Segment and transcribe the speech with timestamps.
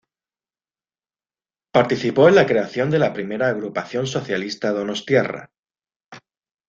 [1.71, 5.51] Participó en la creación de la primera agrupación socialista donostiarra.